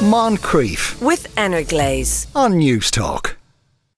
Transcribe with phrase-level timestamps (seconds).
[0.00, 2.26] Moncrieff with Energlaze.
[2.34, 3.36] on News Talk.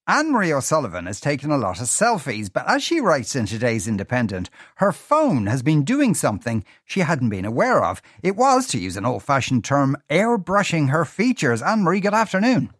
[0.08, 3.86] Ann Marie O'Sullivan has taken a lot of selfies, but as she writes in today's
[3.86, 8.02] Independent, her phone has been doing something she hadn't been aware of.
[8.20, 11.62] It was, to use an old fashioned term, airbrushing her features.
[11.62, 12.72] Ann Marie, good afternoon.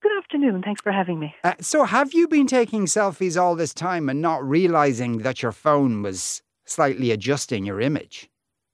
[0.00, 0.62] Good afternoon.
[0.62, 1.34] Thanks for having me.
[1.44, 5.52] Uh, so, have you been taking selfies all this time and not realizing that your
[5.52, 8.30] phone was slightly adjusting your image?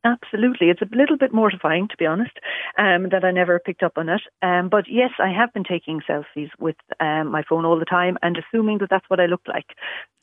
[0.07, 0.69] Absolutely.
[0.71, 2.31] It's a little bit mortifying, to be honest,
[2.79, 4.23] um, that I never picked up on it.
[4.41, 8.17] Um, but yes, I have been taking selfies with um, my phone all the time
[8.23, 9.67] and assuming that that's what I look like.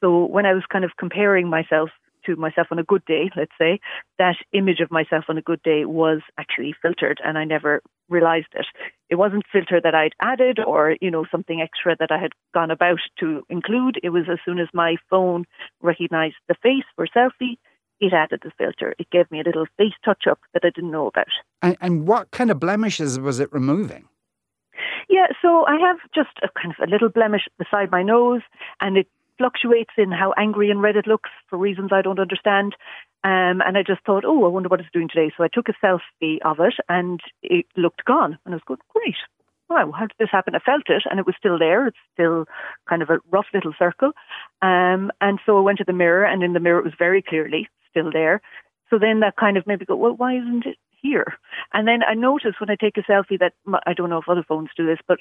[0.02, 1.90] So when I was kind of comparing myself
[2.28, 3.82] to myself on a good day, let's say,
[4.20, 8.48] that image of myself on a good day was actually filtered and I never realized
[8.54, 8.66] it.
[9.10, 12.72] It wasn't filter that I'd added or, you know, something extra that I had gone
[12.72, 14.00] about to include.
[14.02, 15.44] It was as soon as my phone
[15.82, 17.58] recognized the face for selfie,
[18.00, 18.96] it added the filter.
[19.00, 21.28] It gave me a little face touch up that I didn't know about.
[21.62, 24.08] And, and what kind of blemishes was it removing?
[25.10, 28.42] Yeah, so I have just a kind of a little blemish beside my nose,
[28.82, 32.76] and it fluctuates in how angry and red it looks for reasons I don't understand.
[33.24, 35.32] Um, and I just thought, oh, I wonder what it's doing today.
[35.36, 38.38] So I took a selfie of it, and it looked gone.
[38.46, 39.16] And I was going, great.
[39.70, 40.56] Wow, how did this happen?
[40.56, 41.88] I felt it, and it was still there.
[41.88, 42.46] It's still
[42.88, 44.12] kind of a rough little circle.
[44.62, 47.22] Um, and so I went to the mirror, and in the mirror it was very
[47.22, 48.42] clearly still there.
[48.90, 51.36] So then that kind of made me go, well, why isn't it here?
[51.74, 54.30] And then I noticed when I take a selfie that my, I don't know if
[54.30, 55.20] other phones do this, but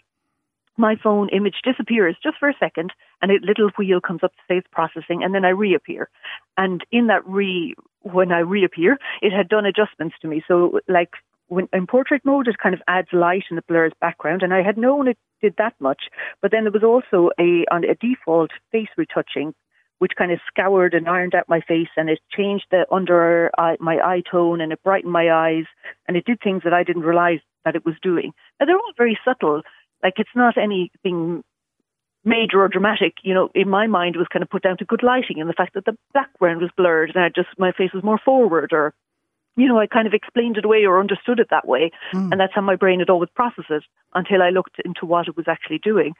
[0.77, 4.43] my phone image disappears just for a second and a little wheel comes up to
[4.48, 6.09] say it's processing and then I reappear.
[6.56, 10.43] And in that re, when I reappear, it had done adjustments to me.
[10.48, 11.11] So like
[11.48, 14.43] when in portrait mode, it kind of adds light and it blurs background.
[14.43, 16.05] And I had known it did that much,
[16.41, 19.55] but then there was also a, on a default face retouching
[20.03, 23.77] which kind of scoured and ironed out my face and it changed the under eye,
[23.78, 25.62] my eye tone and it brightened my eyes
[26.09, 28.33] and it did things that I didn't realize that it was doing.
[28.59, 29.62] Now they're all very subtle.
[30.03, 31.44] Like it's not anything
[32.25, 35.05] major or dramatic, you know, in my mind was kind of put down to good
[35.05, 38.03] lighting and the fact that the background was blurred and I just my face was
[38.03, 38.94] more forward or
[39.57, 41.91] you know, I kind of explained it away or understood it that way.
[42.31, 43.83] And that's how my brain had always processed it
[44.15, 46.15] until I looked into what it was actually doing.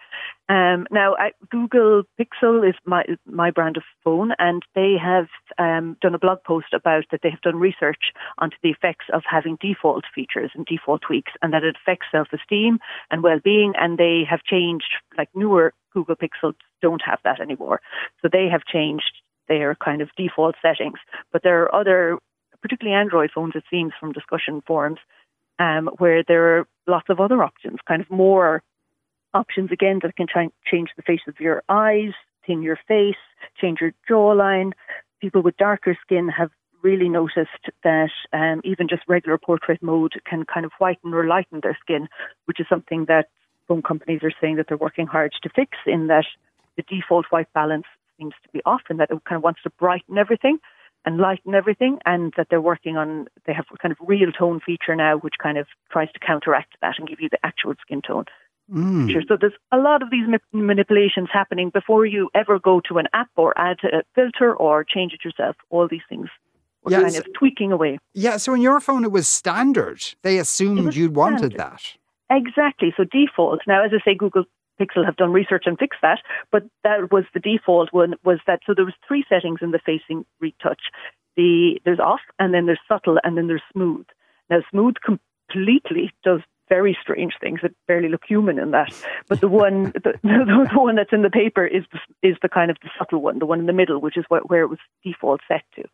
[0.49, 5.29] Um, now, I, Google Pixel is my my brand of phone, and they have
[5.59, 9.23] um, done a blog post about that they have done research onto the effects of
[9.29, 12.79] having default features and default tweaks, and that it affects self-esteem
[13.11, 13.73] and well-being.
[13.79, 17.81] And they have changed, like newer Google Pixels don't have that anymore,
[18.21, 19.13] so they have changed
[19.49, 20.99] their kind of default settings.
[21.33, 22.19] But there are other
[22.63, 24.99] particularly Android phones, it seems from discussion forums,
[25.59, 28.63] um, where there are lots of other options, kind of more
[29.35, 32.13] options again that can try change the face of your eyes,
[32.47, 33.17] thin your face,
[33.61, 34.73] change your jawline.
[35.21, 36.51] People with darker skin have
[36.83, 41.61] really noticed that um, even just regular portrait mode can kind of whiten or lighten
[41.63, 42.09] their skin,
[42.47, 43.29] which is something that
[43.69, 46.25] phone companies are saying that they're working hard to fix in that
[46.77, 47.87] the default white balance
[48.19, 50.59] seems to be off and that it kind of wants to brighten everything
[51.05, 54.61] and lighten everything, and that they're working on, they have a kind of real tone
[54.65, 58.03] feature now, which kind of tries to counteract that and give you the actual skin
[58.03, 58.25] tone.
[58.71, 59.07] Hmm.
[59.09, 59.23] feature.
[59.27, 63.07] So there's a lot of these ma- manipulations happening before you ever go to an
[63.13, 65.57] app or add a filter or change it yourself.
[65.71, 66.29] All these things
[66.85, 67.03] we're Yes.
[67.03, 67.99] kind of tweaking away.
[68.15, 70.15] Yeah, so in your phone it was standard.
[70.23, 71.97] They assumed you'd wanted that.
[72.31, 72.95] Exactly.
[72.97, 73.61] So default.
[73.67, 74.45] Now, as I say, Google
[74.81, 78.15] Pixel have done research and fixed that, but that was the default one.
[78.25, 78.75] Was that so?
[78.75, 80.81] There was three settings in the facing retouch.
[81.37, 84.07] The there's off, and then there's subtle, and then there's smooth.
[84.51, 88.95] Now, smooth completely does very strange things that barely look human in that.
[89.29, 92.71] But the one, the, the, one that's in the paper is the, is the kind
[92.71, 94.79] of the subtle one, the one in the middle, which is where, where it was
[95.05, 95.85] default set to.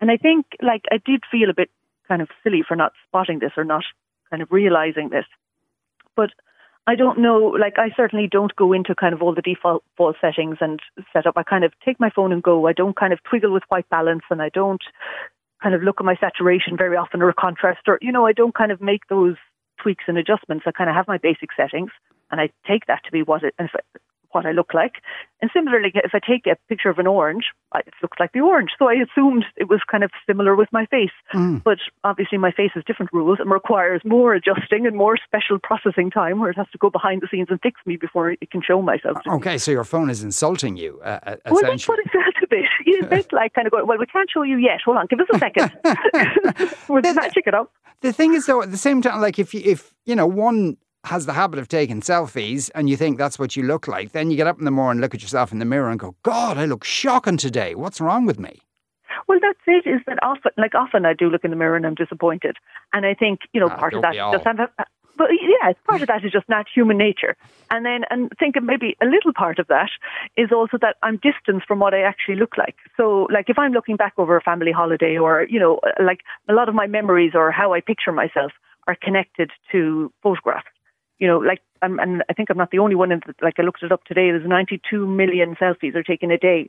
[0.00, 1.70] And I think, like, I did feel a bit
[2.06, 3.84] kind of silly for not spotting this or not
[4.30, 5.26] kind of realizing this.
[6.14, 6.30] But
[6.86, 9.84] I don't know, like, I certainly don't go into kind of all the default
[10.20, 10.80] settings and
[11.12, 11.34] set up.
[11.36, 12.66] I kind of take my phone and go.
[12.66, 14.82] I don't kind of twiggle with white balance and I don't
[15.62, 18.54] kind of look at my saturation very often or contrast or, you know, I don't
[18.54, 19.36] kind of make those
[19.80, 20.64] tweaks and adjustments.
[20.66, 21.90] I kind of have my basic settings
[22.32, 23.54] and I take that to be what it,
[24.32, 24.94] what I look like.
[25.40, 28.70] And similarly, if I take a picture of an orange, it looks like the orange.
[28.78, 31.10] So I assumed it was kind of similar with my face.
[31.64, 36.10] But obviously, my face has different rules and requires more adjusting and more special processing
[36.10, 38.62] time where it has to go behind the scenes and fix me before it can
[38.62, 39.18] show myself.
[39.26, 42.46] Okay, so your phone is insulting you, uh, uh, Well, that's what it felt a
[42.48, 42.64] bit.
[42.86, 44.80] You bit like kind of going, well, we can't show you yet.
[44.84, 45.72] Hold on, give us a second.
[46.88, 47.00] We're
[47.46, 47.72] it up.
[48.00, 50.76] The thing is, though, at the same time, like if you, if you know one
[51.04, 54.30] has the habit of taking selfies and you think that's what you look like, then
[54.30, 56.58] you get up in the morning, look at yourself in the mirror, and go, "God,
[56.58, 57.74] I look shocking today.
[57.74, 58.60] What's wrong with me?"
[59.28, 59.86] Well, that's it.
[59.88, 62.56] Is that often, like often, I do look in the mirror and I'm disappointed,
[62.92, 64.58] and I think you know Ah, part of that does have.
[65.16, 67.36] But yeah, part of that is just not human nature.
[67.70, 69.90] And then, and thinking maybe a little part of that
[70.36, 72.76] is also that I'm distanced from what I actually look like.
[72.96, 76.52] So, like if I'm looking back over a family holiday, or you know, like a
[76.54, 78.52] lot of my memories or how I picture myself
[78.88, 80.66] are connected to photographs.
[81.22, 83.12] You know, like, I'm, and I think I'm not the only one.
[83.12, 84.32] In the, like I looked it up today.
[84.32, 86.68] There's 92 million selfies are taken a day.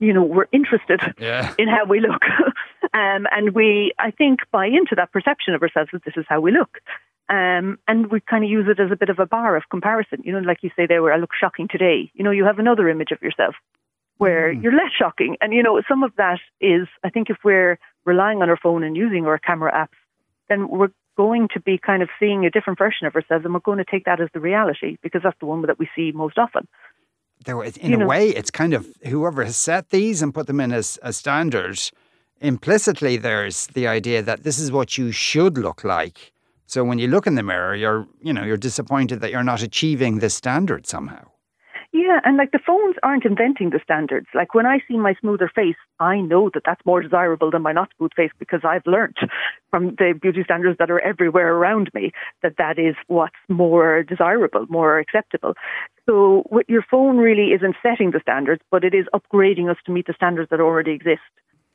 [0.00, 1.54] You know, we're interested Yeah.
[1.58, 2.22] in how we look.
[2.92, 6.42] um, and we, I think, buy into that perception of ourselves that this is how
[6.42, 6.76] we look.
[7.30, 10.20] Um, and we kind of use it as a bit of a bar of comparison.
[10.24, 12.10] You know, like you say there, where I look shocking today.
[12.12, 13.54] You know, you have another image of yourself
[14.18, 15.38] where you're less shocking.
[15.40, 18.84] And, you know, some of that is, I think, if we're relying on our phone
[18.84, 19.96] and using our camera apps,
[20.50, 20.90] then we're
[21.22, 23.90] going to be kind of seeing a different version of ourselves and we're going to
[23.94, 26.64] take that as the reality because that's the one that we see most often.
[27.46, 28.82] there in You a know- way, it's kind of
[29.12, 31.80] whoever has set these and put them in as, as standards.
[32.52, 36.18] Implicitly, there's the idea that this is what you should look like.
[36.66, 39.62] So when you look in the mirror, you're you know you're disappointed that you're not
[39.70, 41.24] achieving this standard somehow.
[42.00, 44.26] Yeah, and like the phones aren't inventing the standards.
[44.34, 47.72] Like when I see my smoother face, I know that that's more desirable than my
[47.72, 49.18] not smooth face because I've learnt
[49.68, 52.12] from the beauty standards that are everywhere around me
[52.42, 55.52] that that is what's more desirable, more acceptable.
[56.06, 59.92] So what your phone really isn't setting the standards, but it is upgrading us to
[59.92, 61.20] meet the standards that already exist.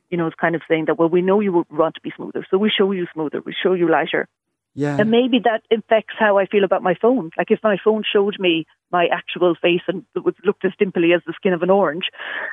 [0.10, 2.48] You know, it's kind of saying that, well, we know you want to be smoother,
[2.50, 4.27] so we show you smoother, we show you lighter.
[4.75, 4.98] Yeah.
[5.00, 7.31] And maybe that affects how I feel about my phone.
[7.38, 11.16] Like if my phone showed me my actual face and it would looked as dimply
[11.16, 12.06] as the skin of an orange,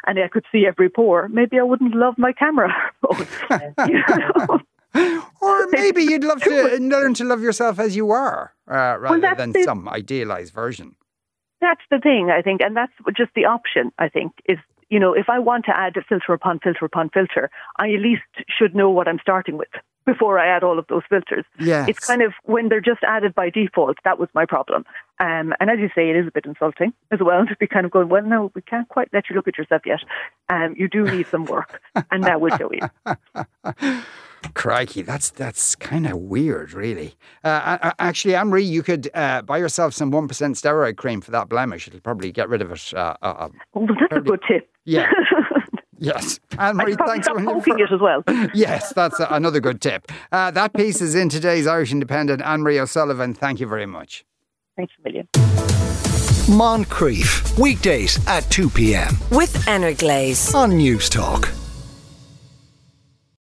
[0.06, 2.72] and I could see every pore, maybe I wouldn't love my camera.
[5.40, 9.38] Or maybe you'd love to learn to love yourself as you are, uh, rather that's
[9.38, 10.96] than the- some idealized version.
[11.62, 13.92] That's the thing, I think, and that's just the option.
[13.98, 14.58] I think is
[14.90, 18.00] you know if I want to add a filter upon filter upon filter, I at
[18.00, 19.70] least should know what I'm starting with
[20.06, 21.44] before I add all of those filters.
[21.58, 21.88] Yes.
[21.88, 23.96] It's kind of when they're just added by default.
[24.04, 24.84] That was my problem.
[25.20, 27.86] Um, and as you say, it is a bit insulting as well to be kind
[27.86, 30.00] of going, well, no, we can't quite let you look at yourself yet.
[30.48, 34.02] Um, you do need some work, and that will show you.
[34.54, 37.14] Crikey, that's that's kind of weird, really.
[37.44, 41.48] Uh, actually, Ann-Marie, you could uh, buy yourself some one percent steroid cream for that
[41.48, 41.86] blemish.
[41.86, 42.92] It'll probably get rid of it.
[42.92, 44.68] Uh, uh, uh, Oh, well, that's a good tip.
[44.84, 45.08] yeah.
[46.02, 48.22] yes, Ann-Marie, thanks stop a poking for- it as well.
[48.54, 50.10] Yes, that's a- another good tip.
[50.30, 52.42] Uh, that piece is in today's Irish Independent.
[52.42, 54.24] Ann-Marie O'Sullivan, thank you very much.
[54.76, 55.28] Thanks a million.
[56.48, 59.16] Moncrieff, weekdays at 2 p.m.
[59.30, 60.54] with Energlaze.
[60.54, 61.48] on Newstalk.